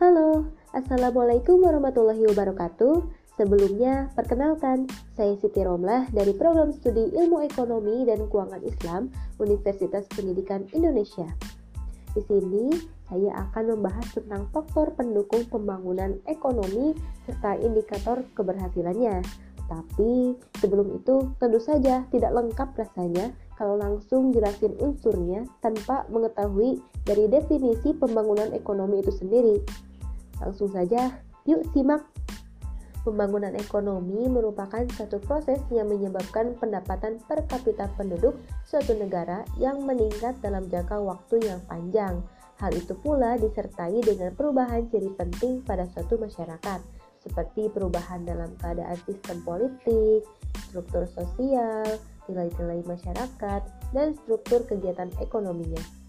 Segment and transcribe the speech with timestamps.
[0.00, 3.04] Halo, Assalamualaikum warahmatullahi wabarakatuh.
[3.36, 10.64] Sebelumnya, perkenalkan, saya Siti Romlah dari Program Studi Ilmu Ekonomi dan Keuangan Islam Universitas Pendidikan
[10.72, 11.28] Indonesia.
[12.16, 12.80] Di sini,
[13.12, 16.96] saya akan membahas tentang faktor pendukung pembangunan ekonomi
[17.28, 19.20] serta indikator keberhasilannya.
[19.68, 20.32] Tapi
[20.64, 27.92] sebelum itu, tentu saja tidak lengkap rasanya kalau langsung jelasin unsurnya tanpa mengetahui dari definisi
[27.92, 29.89] pembangunan ekonomi itu sendiri.
[30.40, 32.04] Langsung saja, yuk simak.
[33.00, 38.36] Pembangunan ekonomi merupakan satu proses yang menyebabkan pendapatan per kapita penduduk
[38.68, 42.20] suatu negara yang meningkat dalam jangka waktu yang panjang.
[42.60, 46.80] Hal itu pula disertai dengan perubahan ciri penting pada suatu masyarakat,
[47.24, 50.20] seperti perubahan dalam keadaan sistem politik,
[50.68, 51.88] struktur sosial,
[52.28, 53.62] nilai-nilai masyarakat,
[53.96, 55.99] dan struktur kegiatan ekonominya.